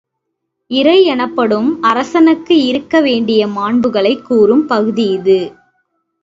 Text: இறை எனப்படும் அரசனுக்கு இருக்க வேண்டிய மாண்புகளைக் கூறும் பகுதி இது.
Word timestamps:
இறை 0.71 1.03
எனப்படும் 1.05 1.81
அரசனுக்கு 1.81 2.65
இருக்க 2.65 3.01
வேண்டிய 3.01 3.47
மாண்புகளைக் 3.47 4.25
கூறும் 4.25 4.65
பகுதி 4.65 5.09
இது. 5.11 5.39